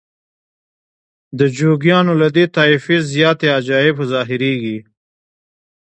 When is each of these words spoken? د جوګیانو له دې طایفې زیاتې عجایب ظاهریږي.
د 1.39 1.39
جوګیانو 1.57 2.13
له 2.21 2.27
دې 2.35 2.45
طایفې 2.55 2.97
زیاتې 3.13 3.47
عجایب 3.57 3.97
ظاهریږي. 4.11 4.77